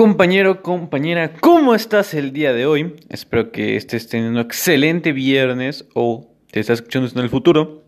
[0.00, 2.96] Compañero, compañera, ¿cómo estás el día de hoy?
[3.10, 7.84] Espero que estés teniendo un excelente viernes o te estás escuchando en el futuro.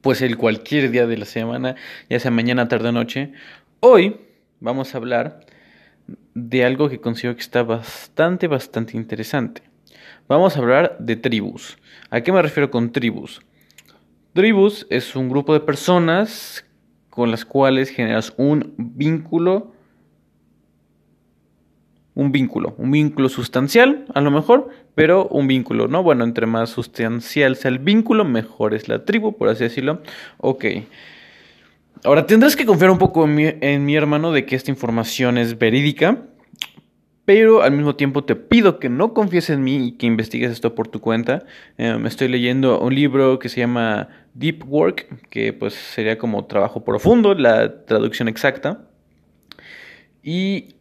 [0.00, 1.74] Pues el cualquier día de la semana,
[2.08, 3.32] ya sea mañana, tarde o noche.
[3.80, 4.16] Hoy
[4.60, 5.40] vamos a hablar
[6.34, 9.62] de algo que considero que está bastante, bastante interesante.
[10.28, 11.78] Vamos a hablar de tribus.
[12.10, 13.42] ¿A qué me refiero con tribus?
[14.34, 16.64] Tribus es un grupo de personas
[17.10, 19.81] con las cuales generas un vínculo
[22.14, 26.02] un vínculo, un vínculo sustancial a lo mejor, pero un vínculo, ¿no?
[26.02, 30.02] Bueno, entre más sustancial sea el vínculo, mejor es la tribu, por así decirlo.
[30.38, 30.64] Ok.
[32.04, 36.24] Ahora tendrás que confiar un poco en mi, hermano de que esta información es verídica,
[37.24, 40.74] pero al mismo tiempo te pido que no confíes en mí y que investigues esto
[40.74, 41.44] por tu cuenta.
[41.78, 46.84] Em, estoy leyendo un libro que se llama Deep Work, que pues sería como trabajo
[46.84, 48.84] profundo, la traducción exacta.
[50.24, 50.74] Y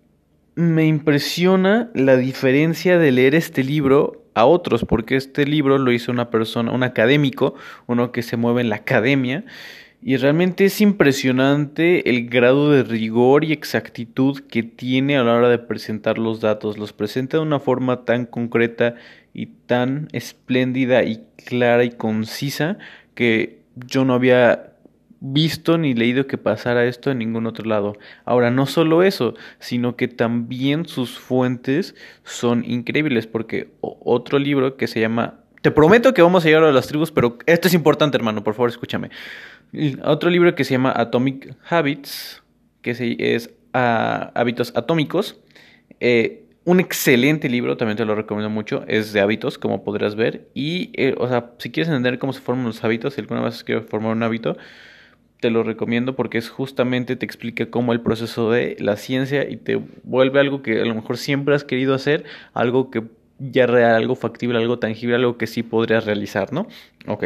[0.56, 6.12] me impresiona la diferencia de leer este libro a otros, porque este libro lo hizo
[6.12, 7.56] una persona, un académico,
[7.88, 9.46] uno que se mueve en la academia,
[10.04, 15.50] y realmente es impresionante el grado de rigor y exactitud que tiene a la hora
[15.50, 16.80] de presentar los datos.
[16.80, 18.96] Los presenta de una forma tan concreta
[19.32, 22.80] y tan espléndida y clara y concisa
[23.14, 24.71] que yo no había
[25.22, 27.96] visto ni leído que pasara esto en ningún otro lado.
[28.26, 34.88] Ahora, no solo eso, sino que también sus fuentes son increíbles, porque otro libro que
[34.88, 35.36] se llama...
[35.62, 38.56] Te prometo que vamos a llegar a las tribus, pero esto es importante, hermano, por
[38.56, 39.12] favor, escúchame.
[40.04, 42.42] Otro libro que se llama Atomic Habits,
[42.82, 45.40] que es ah, Hábitos Atómicos.
[46.00, 50.48] Eh, un excelente libro, también te lo recomiendo mucho, es de hábitos, como podrás ver.
[50.56, 53.64] Y, eh, o sea, si quieres entender cómo se forman los hábitos, si alguna vez
[53.64, 54.58] quieres formar un hábito,
[55.42, 59.58] te lo recomiendo porque es justamente te explica cómo el proceso de la ciencia y
[59.58, 63.04] te vuelve algo que a lo mejor siempre has querido hacer, algo que
[63.40, 66.68] ya real, algo factible, algo tangible, algo que sí podrías realizar, ¿no?
[67.08, 67.26] Ok.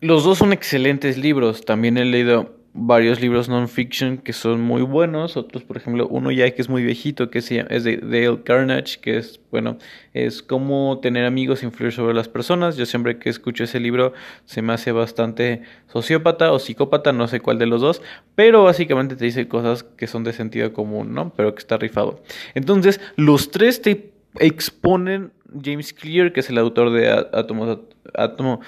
[0.00, 1.64] Los dos son excelentes libros.
[1.64, 6.50] También he leído varios libros non-fiction que son muy buenos, otros, por ejemplo, uno ya
[6.50, 9.78] que es muy viejito, que es de Dale Carnage, que es, bueno,
[10.12, 12.76] es cómo tener amigos e influir sobre las personas.
[12.76, 14.12] Yo siempre que escucho ese libro
[14.44, 18.02] se me hace bastante sociópata o psicópata, no sé cuál de los dos,
[18.34, 21.32] pero básicamente te dice cosas que son de sentido común, ¿no?
[21.34, 22.22] Pero que está rifado.
[22.54, 25.32] Entonces, los tres te exponen
[25.64, 27.78] James Clear, que es el autor de Átomos,
[28.14, 28.60] átomo,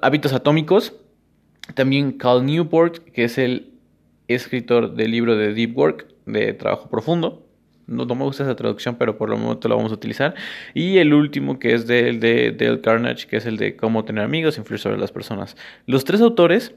[0.00, 0.94] Hábitos Atómicos,
[1.72, 3.72] también Cal Newport, que es el
[4.28, 7.46] escritor del libro de Deep Work, de trabajo profundo.
[7.86, 10.34] No, me gusta esa traducción, pero por lo menos lo vamos a utilizar.
[10.72, 14.24] Y el último, que es del de Dale Carnage, que es el de cómo tener
[14.24, 15.56] amigos, influir sobre las personas.
[15.86, 16.74] Los tres autores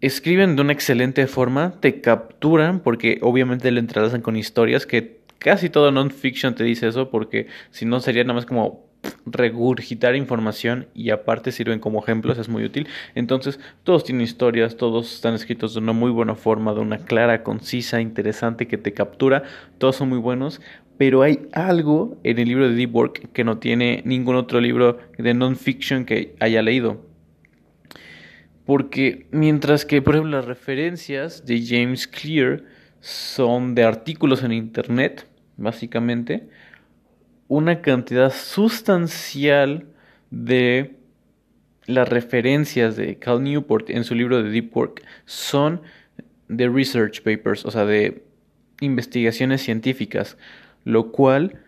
[0.00, 5.70] escriben de una excelente forma, te capturan, porque obviamente le entrelazan con historias que casi
[5.70, 8.87] todo non-fiction te dice eso, porque si no sería nada más como
[9.26, 12.88] regurgitar información y aparte sirven como ejemplos, es muy útil.
[13.14, 17.42] Entonces, todos tienen historias, todos están escritos de una muy buena forma, de una clara,
[17.42, 19.44] concisa, interesante que te captura,
[19.78, 20.60] todos son muy buenos,
[20.96, 24.98] pero hay algo en el libro de Deep Work que no tiene ningún otro libro
[25.16, 27.06] de non-fiction que haya leído.
[28.66, 32.64] Porque mientras que, por ejemplo, las referencias de James Clear
[33.00, 35.26] son de artículos en Internet,
[35.56, 36.48] básicamente,
[37.48, 39.86] una cantidad sustancial
[40.30, 40.96] de
[41.86, 45.80] las referencias de Cal Newport en su libro de Deep Work son
[46.48, 48.24] de research papers, o sea, de
[48.80, 50.36] investigaciones científicas,
[50.84, 51.62] lo cual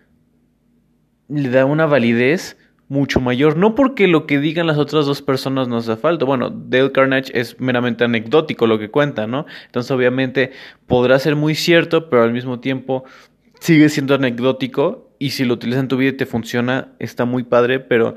[1.29, 2.59] le da una validez
[2.89, 6.25] mucho mayor, no porque lo que digan las otras dos personas no hace falta.
[6.25, 9.47] Bueno, Dale Carnage es meramente anecdótico lo que cuenta, ¿no?
[9.67, 10.51] Entonces, obviamente,
[10.87, 13.05] podrá ser muy cierto, pero al mismo tiempo
[13.61, 17.45] sigue siendo anecdótico y si lo utilizas en tu vida y te funciona, está muy
[17.45, 18.17] padre, pero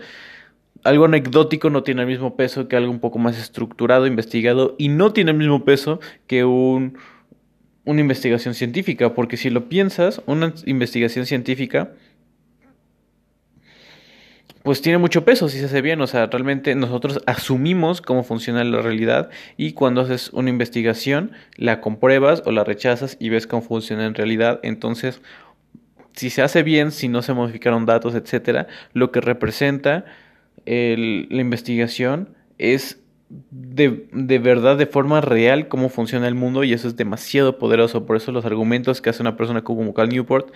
[0.83, 4.87] algo anecdótico no tiene el mismo peso que algo un poco más estructurado, investigado, y
[4.87, 6.97] no tiene el mismo peso que un,
[7.83, 11.91] una investigación científica, porque si lo piensas, una investigación científica
[14.63, 18.63] pues tiene mucho peso si se hace bien, o sea, realmente nosotros asumimos cómo funciona
[18.63, 23.61] la realidad y cuando haces una investigación la compruebas o la rechazas y ves cómo
[23.61, 25.21] funciona en realidad, entonces
[26.15, 30.05] si se hace bien, si no se modificaron datos, etcétera, lo que representa
[30.65, 32.99] la investigación es
[33.51, 38.05] de, de, verdad, de forma real, cómo funciona el mundo y eso es demasiado poderoso.
[38.05, 40.53] Por eso los argumentos que hace una persona como Cal Newport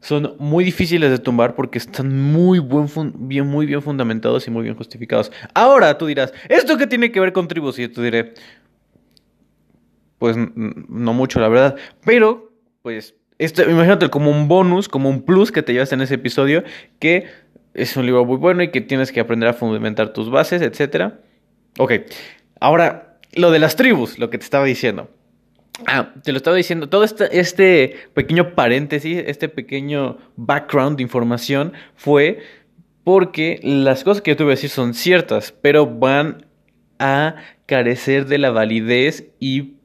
[0.00, 2.88] son muy difíciles de tumbar porque están muy, buen
[3.28, 5.30] bien, muy bien fundamentados y muy bien justificados.
[5.54, 7.78] Ahora tú dirás, ¿esto qué tiene que ver con tribus?
[7.78, 8.34] Y yo te diré,
[10.18, 11.76] pues no mucho, la verdad.
[12.04, 12.52] Pero,
[12.82, 16.62] pues, esto, imagínate como un bonus, como un plus que te llevas en ese episodio,
[16.98, 17.26] que
[17.72, 21.14] es un libro muy bueno y que tienes que aprender a fundamentar tus bases, etc.
[21.78, 21.92] Ok,
[22.60, 25.08] ahora, lo de las tribus, lo que te estaba diciendo.
[25.86, 31.72] Ah, te lo estaba diciendo, todo este, este pequeño paréntesis, este pequeño background de información
[31.94, 32.40] fue
[33.04, 36.46] porque las cosas que yo te voy a decir son ciertas, pero van
[36.98, 39.79] a carecer de la validez y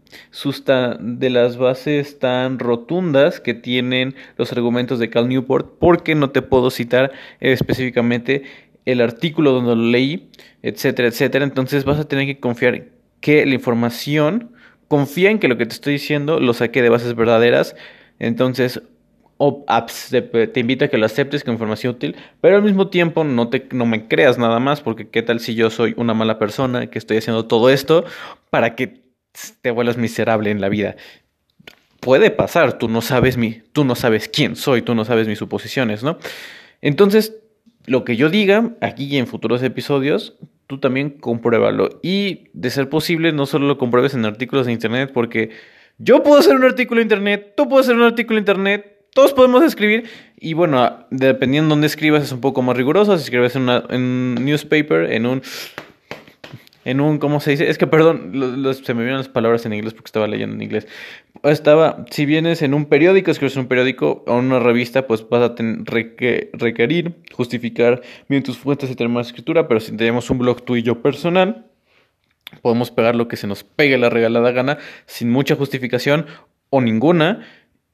[0.99, 6.41] de las bases tan rotundas que tienen los argumentos de Cal Newport, porque no te
[6.41, 8.43] puedo citar específicamente
[8.85, 10.29] el artículo donde lo leí,
[10.61, 11.43] etcétera, etcétera.
[11.43, 12.85] Entonces vas a tener que confiar
[13.19, 14.51] que la información,
[14.87, 17.75] confía en que lo que te estoy diciendo lo saqué de bases verdaderas.
[18.19, 18.81] Entonces,
[19.37, 23.67] te, invito a que lo aceptes como información útil, pero al mismo tiempo no, te,
[23.71, 26.99] no me creas nada más, porque qué tal si yo soy una mala persona que
[26.99, 28.05] estoy haciendo todo esto
[28.49, 29.04] para que
[29.61, 30.95] te vuelvas miserable en la vida.
[31.99, 35.39] Puede pasar, tú no sabes mi, tú no sabes quién soy, tú no sabes mis
[35.39, 36.17] suposiciones, ¿no?
[36.81, 37.37] Entonces,
[37.85, 40.37] lo que yo diga aquí y en futuros episodios,
[40.67, 41.99] tú también compruébalo.
[42.03, 45.51] Y de ser posible, no solo lo compruebes en artículos de internet, porque
[45.97, 49.33] yo puedo hacer un artículo de internet, tú puedes hacer un artículo de internet, todos
[49.33, 50.09] podemos escribir.
[50.37, 53.17] Y bueno, dependiendo de dónde escribas, es un poco más riguroso.
[53.17, 55.41] Si escribes en un newspaper, en un
[56.85, 57.69] en un, ¿cómo se dice?
[57.69, 58.31] Es que, perdón,
[58.83, 60.87] se me vienen las palabras en inglés porque estaba leyendo en inglés.
[61.43, 65.55] Estaba, si vienes en un periódico, escribes un periódico o una revista, pues vas a
[65.55, 70.63] tener requerir, justificar bien tus fuentes y tener más escritura, pero si tenemos un blog
[70.63, 71.65] tú y yo personal,
[72.61, 74.77] podemos pegar lo que se nos pegue la regalada gana
[75.07, 76.27] sin mucha justificación
[76.69, 77.45] o ninguna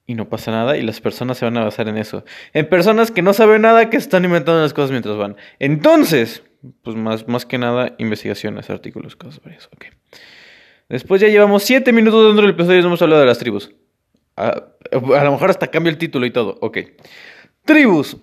[0.06, 2.26] y no pasa nada y las personas se van a basar en eso.
[2.52, 5.38] En personas que no saben nada, que están inventando las cosas mientras van.
[5.60, 6.44] Entonces,
[6.82, 9.68] pues más, más que nada investigaciones, artículos, cosas varias.
[9.76, 9.86] Ok.
[10.90, 13.72] Después ya llevamos 7 minutos dentro del episodio y hemos hablado de las tribus.
[14.36, 14.48] A,
[14.92, 16.58] a, lo mejor hasta cambia el título y todo.
[16.62, 16.80] Ok.
[17.66, 18.18] Tribus.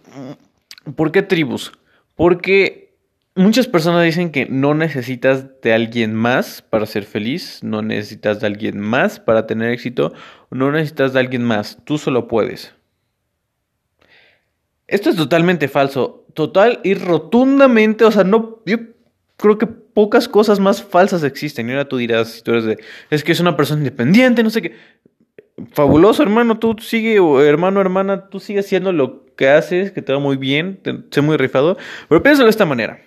[0.96, 1.72] ¿Por qué tribus?
[2.14, 2.96] Porque
[3.34, 8.46] muchas personas dicen que no necesitas de alguien más para ser feliz, no necesitas de
[8.48, 10.12] alguien más para tener éxito,
[10.50, 12.74] no necesitas de alguien más, tú solo puedes.
[14.88, 16.24] Esto es totalmente falso.
[16.38, 18.62] Total y rotundamente, o sea, no.
[18.64, 18.76] Yo
[19.38, 21.68] creo que pocas cosas más falsas existen.
[21.68, 22.78] Y ahora tú dirás, si tú eres de.
[23.10, 24.76] Es que es una persona independiente, no sé qué.
[25.72, 26.56] Fabuloso, hermano.
[26.60, 30.36] Tú sigue, o hermano, hermana, tú sigue haciendo lo que haces, que te va muy
[30.36, 30.78] bien,
[31.10, 31.76] sé muy rifado.
[32.08, 33.00] Pero piénsalo de esta manera.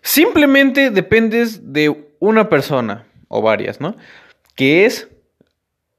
[0.00, 3.98] Simplemente dependes de una persona, o varias, ¿no?
[4.54, 5.10] Que es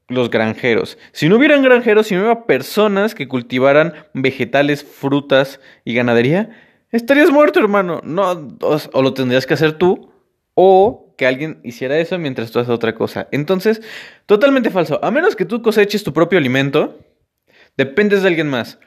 [0.10, 0.98] los granjeros.
[1.12, 6.50] Si no hubieran granjeros, si no hubiera personas que cultivaran vegetales, frutas y ganadería,
[6.92, 8.02] estarías muerto, hermano.
[8.04, 10.12] No, o, lo tendrías que hacer tú,
[10.56, 13.28] o que alguien hiciera eso mientras tú haces otra cosa.
[13.32, 13.82] Entonces,
[14.26, 15.00] totalmente falso.
[15.04, 17.00] A menos que tú coseches tu propio alimento,
[17.78, 18.80] dependes de alguien más.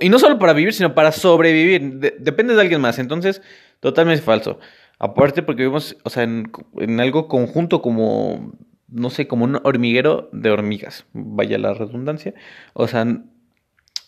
[0.00, 2.14] Y no solo para vivir, sino para sobrevivir.
[2.18, 2.98] dependes de alguien más.
[2.98, 3.42] Entonces,
[3.80, 4.58] totalmente falso.
[4.98, 8.52] Aparte porque vivimos, o sea, en algo conjunto como
[8.94, 12.34] no sé, como un hormiguero de hormigas, vaya la redundancia.
[12.72, 13.06] O sea,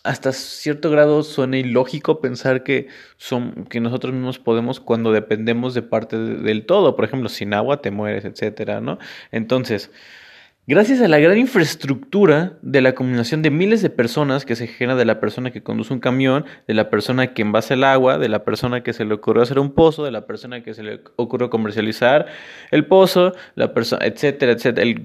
[0.03, 2.87] hasta cierto grado suena ilógico pensar que,
[3.17, 6.95] son, que nosotros mismos podemos cuando dependemos de parte del todo.
[6.95, 8.99] Por ejemplo, sin agua te mueres, etcétera, ¿no?
[9.31, 9.91] Entonces,
[10.69, 14.97] Gracias a la gran infraestructura de la combinación de miles de personas que se genera
[14.97, 18.27] de la persona que conduce un camión, de la persona que envase el agua, de
[18.27, 20.99] la persona que se le ocurrió hacer un pozo, de la persona que se le
[21.15, 22.25] ocurrió comercializar
[22.69, 25.01] el pozo, la persona, etcétera, etcétera,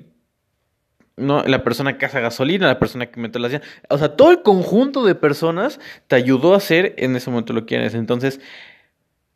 [1.16, 4.42] no, la persona que hace gasolina, la persona que mete las o sea, todo el
[4.42, 5.78] conjunto de personas
[6.08, 7.94] te ayudó a hacer en ese momento lo que quieres.
[7.94, 8.40] Entonces,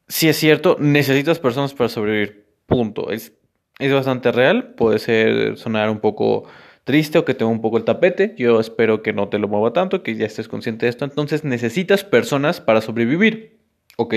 [0.08, 2.46] si es cierto, necesitas personas para sobrevivir.
[2.66, 3.12] Punto.
[3.12, 3.32] Es
[3.78, 6.44] es bastante real, puede ser sonar un poco
[6.84, 8.34] triste o que tenga un poco el tapete.
[8.38, 11.04] Yo espero que no te lo mueva tanto, que ya estés consciente de esto.
[11.04, 13.58] Entonces necesitas personas para sobrevivir.
[13.96, 14.14] Ok.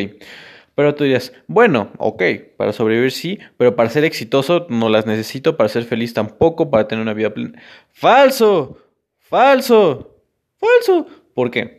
[0.75, 2.23] Pero tú dirías, bueno, ok,
[2.55, 6.87] para sobrevivir sí, pero para ser exitoso no las necesito, para ser feliz tampoco, para
[6.87, 7.61] tener una vida plena.
[7.91, 8.77] Falso,
[9.17, 10.15] falso,
[10.57, 11.05] falso.
[11.33, 11.78] ¿Por qué?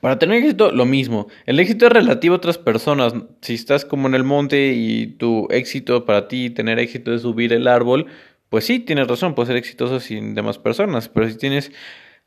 [0.00, 1.28] Para tener éxito, lo mismo.
[1.46, 3.14] El éxito es relativo a otras personas.
[3.40, 7.52] Si estás como en el monte y tu éxito para ti, tener éxito es subir
[7.52, 8.06] el árbol,
[8.48, 11.08] pues sí, tienes razón, puedes ser exitoso sin demás personas.
[11.08, 11.70] Pero si tienes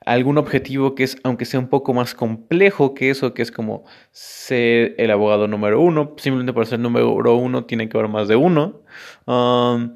[0.06, 3.84] algún objetivo que es, aunque sea un poco más complejo que eso, que es como
[4.12, 8.38] ser el abogado número uno, simplemente para ser número uno tiene que haber más de
[8.38, 8.84] uno.
[9.26, 9.96] Um,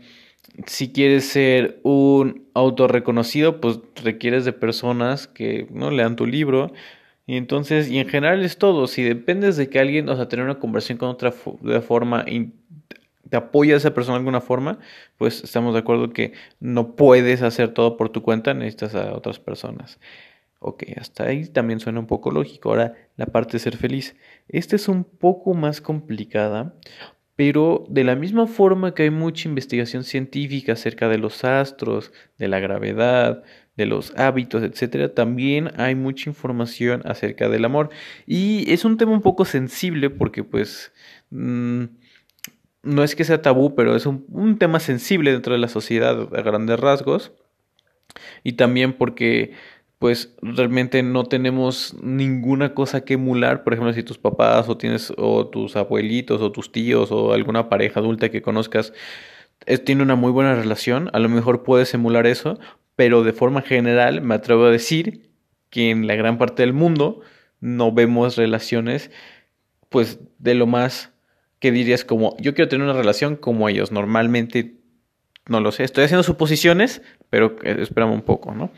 [0.67, 6.73] si quieres ser un autorreconocido, pues requieres de personas que no lean tu libro
[7.25, 10.45] y entonces, y en general es todo, si dependes de que alguien, o sea, tener
[10.45, 12.25] una conversación con otra de forma
[13.29, 14.79] te apoya a esa persona de alguna forma,
[15.17, 19.39] pues estamos de acuerdo que no puedes hacer todo por tu cuenta, necesitas a otras
[19.39, 19.99] personas.
[20.59, 22.69] Ok, hasta ahí también suena un poco lógico.
[22.69, 24.15] Ahora, la parte de ser feliz.
[24.47, 26.75] Esta es un poco más complicada,
[27.35, 32.47] pero de la misma forma que hay mucha investigación científica acerca de los astros, de
[32.47, 33.43] la gravedad,
[33.75, 37.89] de los hábitos, etcétera, también hay mucha información acerca del amor.
[38.27, 40.93] Y es un tema un poco sensible porque, pues,
[41.31, 41.83] mm,
[42.83, 46.29] no es que sea tabú, pero es un, un tema sensible dentro de la sociedad
[46.35, 47.31] a grandes rasgos.
[48.43, 49.53] Y también porque
[50.03, 53.63] pues realmente no tenemos ninguna cosa que emular.
[53.63, 57.69] Por ejemplo, si tus papás o tienes o tus abuelitos o tus tíos o alguna
[57.69, 58.91] pareja adulta que conozcas
[59.85, 62.59] tiene una muy buena relación, a lo mejor puedes emular eso,
[62.95, 65.29] pero de forma general me atrevo a decir
[65.69, 67.21] que en la gran parte del mundo
[67.59, 69.11] no vemos relaciones
[69.89, 71.11] pues de lo más
[71.59, 73.91] que dirías como yo quiero tener una relación como ellos.
[73.91, 74.75] Normalmente
[75.47, 78.71] no lo sé, estoy haciendo suposiciones, pero eh, esperamos un poco, ¿no?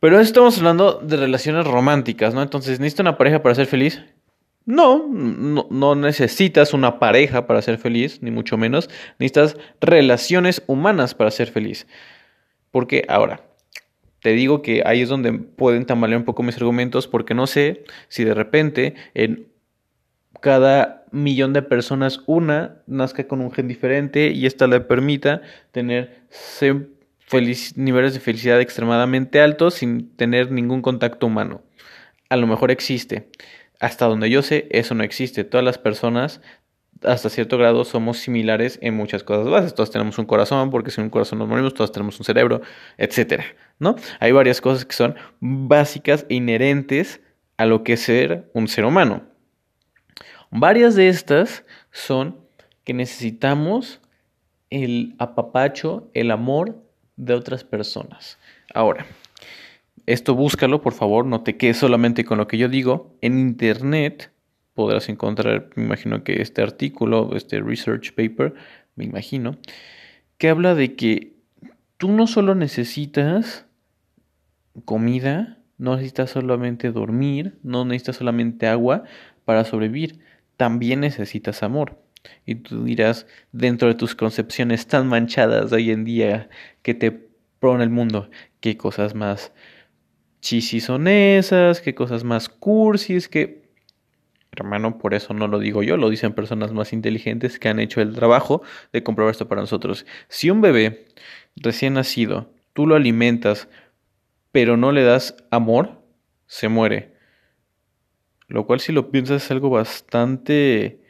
[0.00, 2.42] Pero estamos hablando de relaciones románticas, ¿no?
[2.42, 4.02] Entonces, ¿necesita una pareja para ser feliz?
[4.66, 8.90] No, no, no, necesitas una pareja para ser feliz, ni mucho menos.
[9.18, 11.86] Necesitas relaciones humanas para ser feliz.
[12.74, 13.40] Porque ahora,
[14.20, 17.84] te digo que ahí es donde pueden tambalear un poco mis argumentos, porque no sé
[18.08, 19.46] si de repente en
[20.40, 26.22] cada millón de personas una nazca con un gen diferente y esta le permita tener
[27.76, 31.62] niveles de felicidad extremadamente altos sin tener ningún contacto humano.
[32.28, 33.28] A lo mejor existe.
[33.78, 35.44] Hasta donde yo sé, eso no existe.
[35.44, 36.40] Todas las personas,
[37.04, 39.74] hasta cierto grado, somos similares en muchas cosas básicas.
[39.74, 42.60] Todos tenemos un corazón, porque sin un corazón nos morimos, todos tenemos un cerebro,
[42.96, 43.44] etcétera,
[43.78, 43.96] ¿no?
[44.20, 47.20] Hay varias cosas que son básicas e inherentes
[47.56, 49.22] a lo que es ser un ser humano.
[50.50, 52.38] Varias de estas son
[52.84, 54.00] que necesitamos
[54.70, 56.82] el apapacho, el amor
[57.16, 58.38] de otras personas.
[58.72, 59.06] Ahora,
[60.06, 63.16] esto búscalo, por favor, no te quedes solamente con lo que yo digo.
[63.20, 64.33] En internet
[64.74, 68.54] podrás encontrar, me imagino que este artículo, este research paper,
[68.96, 69.56] me imagino,
[70.38, 71.34] que habla de que
[71.96, 73.66] tú no solo necesitas
[74.84, 79.04] comida, no necesitas solamente dormir, no necesitas solamente agua
[79.44, 80.20] para sobrevivir,
[80.56, 82.00] también necesitas amor.
[82.46, 86.48] Y tú dirás, dentro de tus concepciones tan manchadas hoy en día
[86.82, 87.12] que te
[87.60, 89.52] pone el mundo, qué cosas más
[90.40, 93.63] chisis son esas, qué cosas más cursis, que...
[94.56, 98.00] Hermano, por eso no lo digo yo, lo dicen personas más inteligentes que han hecho
[98.00, 100.06] el trabajo de comprobar esto para nosotros.
[100.28, 101.06] Si un bebé
[101.56, 103.68] recién nacido, tú lo alimentas,
[104.52, 106.02] pero no le das amor,
[106.46, 107.14] se muere.
[108.46, 111.00] Lo cual si lo piensas es algo bastante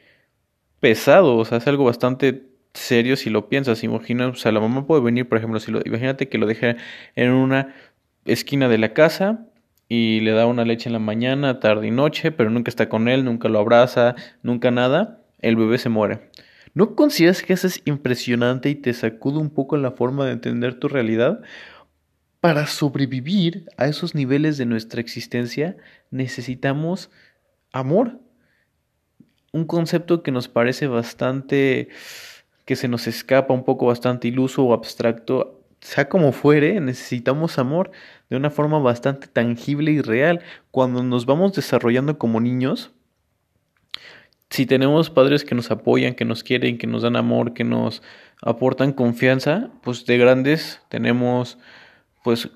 [0.81, 3.85] pesado, o sea, es algo bastante serio si lo piensas.
[3.85, 6.77] Imagina, o sea, la mamá puede venir, por ejemplo, si lo, imagínate que lo deja
[7.15, 7.75] en una
[8.25, 9.47] esquina de la casa
[9.89, 13.09] y le da una leche en la mañana, tarde y noche, pero nunca está con
[13.09, 16.31] él, nunca lo abraza, nunca nada, el bebé se muere.
[16.75, 20.75] ¿No consideras que eso es impresionante y te sacude un poco la forma de entender
[20.75, 21.41] tu realidad?
[22.41, 25.77] Para sobrevivir a esos niveles de nuestra existencia
[26.11, 27.11] necesitamos
[27.73, 28.21] amor
[29.55, 31.89] un concepto que nos parece bastante,
[32.65, 37.91] que se nos escapa un poco bastante iluso o abstracto, sea como fuere, necesitamos amor
[38.31, 40.41] de una forma bastante tangible y real.
[40.71, 42.91] Cuando nos vamos desarrollando como niños,
[44.49, 48.03] si tenemos padres que nos apoyan, que nos quieren, que nos dan amor, que nos
[48.41, 51.59] aportan confianza, pues de grandes tenemos
[52.23, 52.49] pues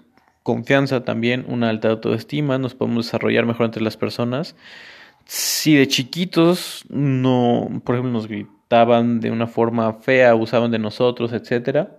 [0.43, 4.57] confianza también, una alta autoestima, nos podemos desarrollar mejor entre las personas
[5.27, 11.35] si de chiquitos no, por ejemplo, nos gritaban de una forma fea, abusaban de nosotros,
[11.35, 11.99] etcétera,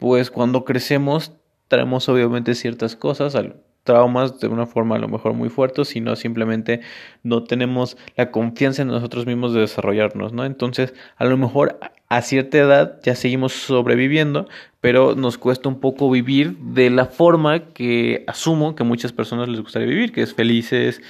[0.00, 1.32] pues cuando crecemos
[1.68, 3.36] traemos obviamente ciertas cosas,
[3.84, 6.80] traumas de una forma a lo mejor muy fuerte, sino simplemente
[7.22, 10.44] no tenemos la confianza en nosotros mismos de desarrollarnos, ¿no?
[10.44, 11.78] Entonces, a lo mejor
[12.08, 14.48] a cierta edad ya seguimos sobreviviendo,
[14.80, 19.60] pero nos cuesta un poco vivir de la forma que asumo que muchas personas les
[19.60, 21.00] gustaría vivir, que es felices,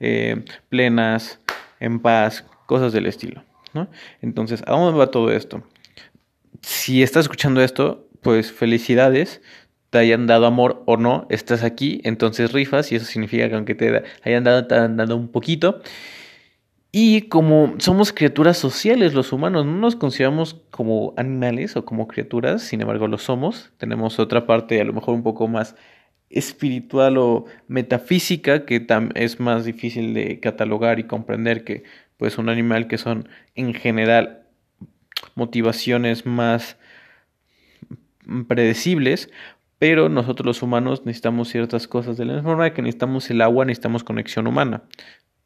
[0.00, 1.40] eh, plenas,
[1.80, 3.42] en paz, cosas del estilo.
[3.72, 3.88] ¿no?
[4.20, 5.62] Entonces, ¿a dónde va todo esto?
[6.60, 9.42] Si estás escuchando esto, pues felicidades,
[9.90, 13.74] te hayan dado amor o no, estás aquí, entonces rifas y eso significa que aunque
[13.74, 15.80] te hayan dado, te han dado un poquito.
[16.92, 22.62] Y como somos criaturas sociales los humanos, no nos consideramos como animales o como criaturas,
[22.62, 25.76] sin embargo lo somos, tenemos otra parte a lo mejor un poco más
[26.30, 31.84] espiritual o metafísica que es más difícil de catalogar y comprender que
[32.16, 34.42] pues un animal que son en general
[35.34, 36.76] motivaciones más
[38.48, 39.30] predecibles,
[39.78, 43.64] pero nosotros los humanos necesitamos ciertas cosas de la misma forma que necesitamos el agua,
[43.64, 44.82] necesitamos conexión humana.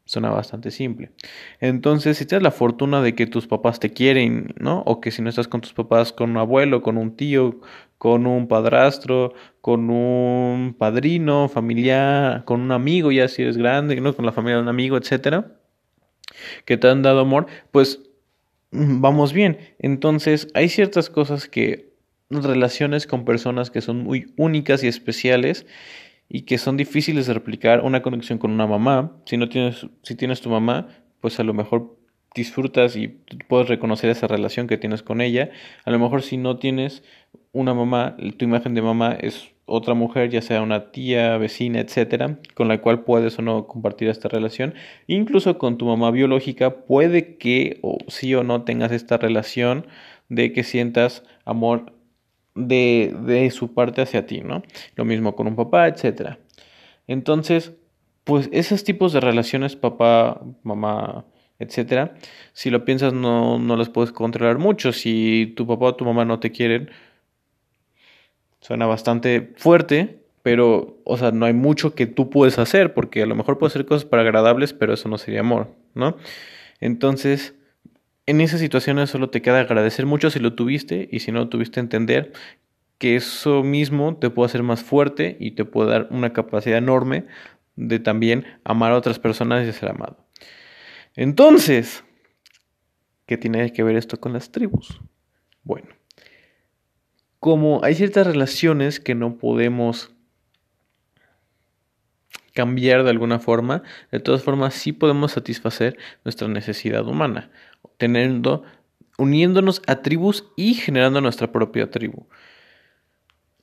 [0.07, 1.13] Suena bastante simple.
[1.61, 4.81] Entonces, si tienes la fortuna de que tus papás te quieren, ¿no?
[4.87, 7.61] O que si no estás con tus papás, con un abuelo, con un tío,
[7.97, 14.15] con un padrastro, con un padrino, familiar, con un amigo, ya si eres grande, ¿no?
[14.15, 15.53] Con la familia de un amigo, etcétera,
[16.67, 18.03] que te han dado amor, pues
[18.73, 19.59] mm, vamos bien.
[19.79, 21.94] Entonces, hay ciertas cosas que
[22.31, 25.67] relaciones con personas que son muy únicas y especiales
[26.29, 27.83] y que son difíciles de replicar.
[27.83, 30.89] Una conexión con una mamá, si no tienes, si tienes tu mamá,
[31.21, 31.97] pues a lo mejor
[32.35, 33.09] disfrutas y
[33.49, 35.51] puedes reconocer esa relación que tienes con ella.
[35.85, 37.05] A lo mejor si no tienes
[37.53, 42.39] una mamá, tu imagen de mamá es otra mujer, ya sea una tía, vecina, etcétera,
[42.55, 44.75] con la cual puedes o no compartir esta relación.
[45.07, 49.87] Incluso con tu mamá biológica puede que o sí o no tengas esta relación
[50.29, 51.93] de que sientas amor
[52.55, 54.63] de, de su parte hacia ti, ¿no?
[54.97, 56.39] Lo mismo con un papá, etcétera.
[57.07, 57.73] Entonces,
[58.25, 61.27] pues esos tipos de relaciones, papá, mamá,
[61.59, 62.15] etcétera,
[62.53, 64.93] si lo piensas no, no las puedes controlar mucho.
[64.93, 66.91] Si tu papá o tu mamá no te quieren,
[68.61, 73.27] suena bastante fuerte, pero, o sea, no hay mucho que tú puedes hacer, porque a
[73.27, 76.17] lo mejor puedes hacer cosas para agradables, pero eso no sería amor, ¿no?
[76.81, 77.55] Entonces,
[78.27, 81.49] en esas situaciones solo te queda agradecer mucho si lo tuviste y si no lo
[81.49, 82.33] tuviste entender
[82.99, 87.27] que eso mismo te puede hacer más fuerte y te puede dar una capacidad enorme
[87.77, 90.17] de también amar a otras personas y ser amado.
[91.17, 92.05] Entonces,
[93.27, 95.01] ¿qué tiene que ver esto con las tribus?
[95.65, 95.89] Bueno,
[97.41, 100.15] como hay ciertas relaciones que no podemos
[102.55, 107.51] cambiar de alguna forma, de todas formas sí podemos satisfacer nuestra necesidad humana
[107.97, 108.63] teniendo,
[109.19, 112.27] uniéndonos a tribus y generando nuestra propia tribu.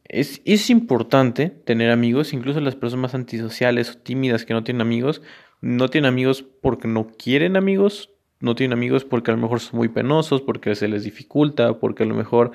[0.05, 5.21] Es, es, importante tener amigos, incluso las personas antisociales o tímidas que no tienen amigos,
[5.61, 8.09] no tienen amigos porque no quieren amigos,
[8.41, 12.03] no tienen amigos porque a lo mejor son muy penosos, porque se les dificulta, porque
[12.03, 12.51] a lo mejor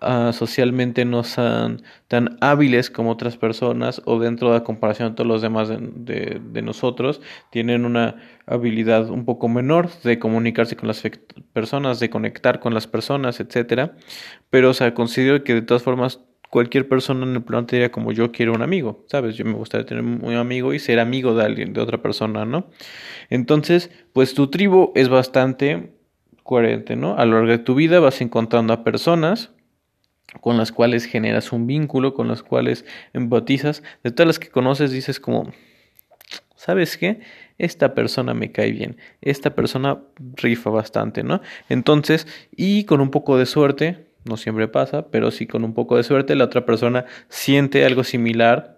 [0.00, 5.14] uh, socialmente no son tan hábiles como otras personas o dentro de la comparación de
[5.14, 7.20] todos los demás de, de, nosotros,
[7.50, 11.02] tienen una habilidad un poco menor de comunicarse con las
[11.52, 13.96] personas, de conectar con las personas, etcétera.
[14.50, 16.20] Pero, o sea, considero que de todas formas
[16.50, 19.36] cualquier persona en el planeta diría como yo quiero un amigo, ¿sabes?
[19.36, 22.68] Yo me gustaría tener un amigo y ser amigo de alguien, de otra persona, ¿no?
[23.30, 25.92] Entonces, pues tu tribu es bastante
[26.42, 27.16] coherente, ¿no?
[27.18, 29.52] A lo largo de tu vida vas encontrando a personas
[30.40, 34.90] con las cuales generas un vínculo, con las cuales empatizas, de todas las que conoces
[34.90, 35.52] dices como,
[36.54, 37.20] ¿sabes qué?
[37.56, 40.00] Esta persona me cae bien, esta persona
[40.36, 41.40] rifa bastante, ¿no?
[41.68, 45.96] Entonces, y con un poco de suerte, no siempre pasa, pero sí con un poco
[45.96, 48.77] de suerte, la otra persona siente algo similar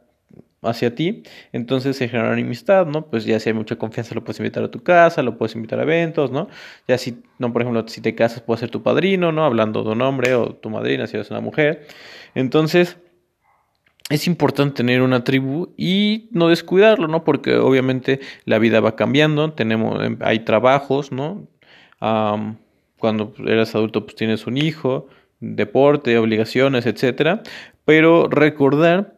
[0.62, 3.06] hacia ti, entonces se genera amistad, ¿no?
[3.06, 5.78] Pues ya si hay mucha confianza lo puedes invitar a tu casa, lo puedes invitar
[5.78, 6.48] a eventos, ¿no?
[6.86, 9.44] Ya si, no, por ejemplo, si te casas puede ser tu padrino, ¿no?
[9.44, 11.86] Hablando de un hombre o tu madrina si eres una mujer.
[12.34, 12.98] Entonces,
[14.10, 17.24] es importante tener una tribu y no descuidarlo, ¿no?
[17.24, 21.46] Porque obviamente la vida va cambiando, tenemos, em, hay trabajos, ¿no?
[22.98, 25.08] cuando eres adulto pues tienes un hijo,
[25.40, 27.42] deporte, obligaciones, etcétera,
[27.84, 29.14] pero recordar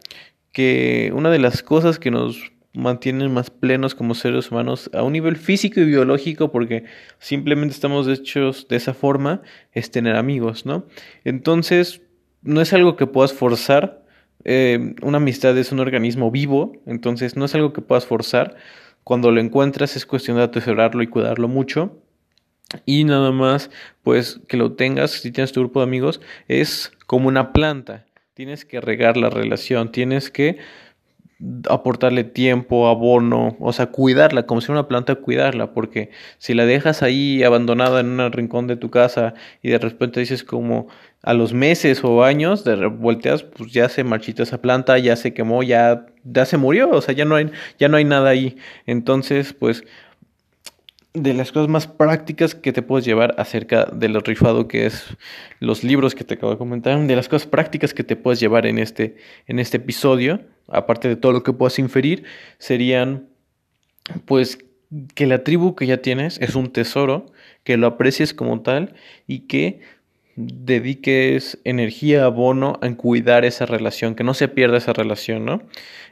[0.52, 5.12] que una de las cosas que nos mantienen más plenos como seres humanos a un
[5.12, 6.84] nivel físico y biológico porque
[7.18, 10.86] simplemente estamos hechos de esa forma es tener amigos, ¿no?
[11.24, 12.00] Entonces,
[12.42, 14.04] no es algo que puedas forzar,
[14.44, 18.56] eh, una amistad es un organismo vivo, entonces no es algo que puedas forzar,
[19.04, 22.02] cuando lo encuentras es cuestión de atesorarlo y cuidarlo mucho
[22.86, 23.70] y nada más,
[24.02, 28.06] pues que lo tengas, si tienes tu grupo de amigos, es como una planta.
[28.42, 30.58] Tienes que regar la relación, tienes que
[31.70, 37.04] aportarle tiempo, abono, o sea, cuidarla, como si una planta, cuidarla, porque si la dejas
[37.04, 40.88] ahí abandonada en un rincón de tu casa y de repente dices como
[41.22, 45.32] a los meses o años de volteas, pues ya se marchita esa planta, ya se
[45.32, 48.56] quemó, ya, ya se murió, o sea, ya no hay, ya no hay nada ahí.
[48.86, 49.84] Entonces, pues
[51.14, 55.04] de las cosas más prácticas que te puedes llevar acerca de lo rifado que es
[55.60, 58.66] los libros que te acabo de comentar, de las cosas prácticas que te puedes llevar
[58.66, 62.24] en este, en este episodio, aparte de todo lo que puedas inferir,
[62.58, 63.28] serían
[64.24, 64.58] pues
[65.14, 67.26] que la tribu que ya tienes es un tesoro,
[67.64, 68.94] que lo aprecies como tal
[69.26, 69.80] y que
[70.36, 75.62] dediques energía, abono en cuidar esa relación, que no se pierda esa relación, ¿no?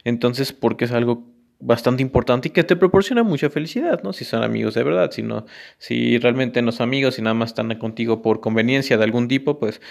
[0.03, 1.30] Entonces, porque es algo
[1.61, 4.13] bastante importante y que te proporciona mucha felicidad, ¿no?
[4.13, 5.45] Si son amigos de verdad, si no,
[5.77, 9.59] si realmente no son amigos y nada más están contigo por conveniencia de algún tipo,
[9.59, 9.81] pues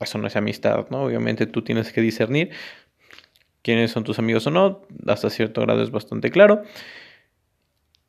[0.00, 1.02] eso no es amistad, ¿no?
[1.02, 2.50] Obviamente tú tienes que discernir
[3.62, 6.62] quiénes son tus amigos o no, hasta cierto grado es bastante claro.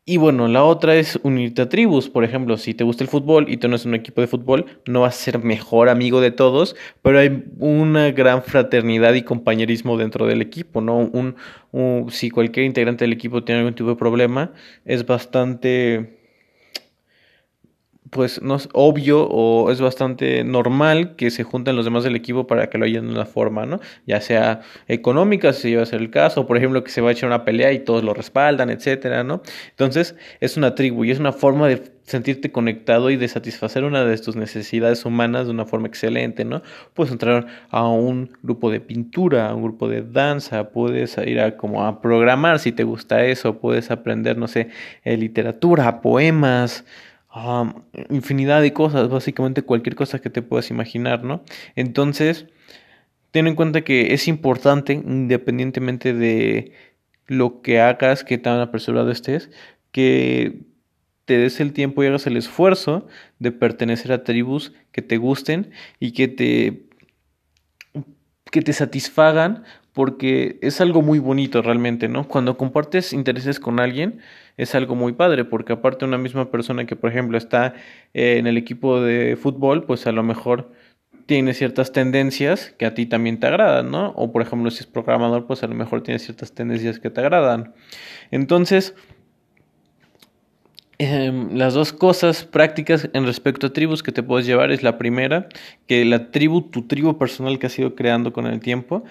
[0.09, 2.07] Y bueno, la otra es unirte a tribus.
[2.07, 4.65] Por ejemplo, si te gusta el fútbol y tú no eres un equipo de fútbol,
[4.85, 9.97] no vas a ser mejor amigo de todos, pero hay una gran fraternidad y compañerismo
[9.97, 10.99] dentro del equipo, ¿no?
[10.99, 11.35] Un,
[12.09, 14.53] si cualquier integrante del equipo tiene algún tipo de problema,
[14.85, 16.26] es bastante
[18.09, 22.47] pues no es obvio o es bastante normal que se junten los demás del equipo
[22.47, 23.79] para que lo hayan de una forma, ¿no?
[24.05, 27.11] Ya sea económica, si va a ser el caso, por ejemplo, que se va a
[27.11, 29.41] echar una pelea y todos lo respaldan, etcétera, ¿no?
[29.69, 34.05] Entonces, es una tribu y es una forma de sentirte conectado y de satisfacer una
[34.05, 36.61] de tus necesidades humanas de una forma excelente, ¿no?
[36.93, 41.57] Puedes entrar a un grupo de pintura, a un grupo de danza, puedes ir a
[41.57, 44.69] como a programar si te gusta eso, puedes aprender, no sé,
[45.03, 46.85] eh, literatura, poemas,
[48.09, 51.43] infinidad de cosas, básicamente cualquier cosa que te puedas imaginar, ¿no?
[51.75, 52.47] Entonces,
[53.31, 56.71] ten en cuenta que es importante, independientemente de
[57.27, 59.51] lo que hagas, que tan apresurado estés,
[59.91, 60.61] que
[61.25, 63.07] te des el tiempo y hagas el esfuerzo
[63.39, 66.87] de pertenecer a tribus que te gusten y que te
[68.49, 72.27] que te satisfagan porque es algo muy bonito realmente, ¿no?
[72.27, 74.19] Cuando compartes intereses con alguien
[74.57, 77.75] es algo muy padre, porque aparte una misma persona que, por ejemplo, está
[78.13, 80.71] eh, en el equipo de fútbol, pues a lo mejor
[81.27, 84.09] tiene ciertas tendencias que a ti también te agradan, ¿no?
[84.15, 87.21] O por ejemplo, si es programador, pues a lo mejor tiene ciertas tendencias que te
[87.21, 87.73] agradan.
[88.31, 88.95] Entonces,
[90.97, 94.97] em, las dos cosas prácticas en respecto a tribus que te puedes llevar es la
[94.97, 95.49] primera,
[95.85, 99.03] que la tribu, tu tribu personal que has ido creando con el tiempo,